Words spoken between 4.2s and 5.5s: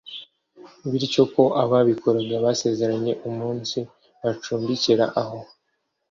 bacumbikira aho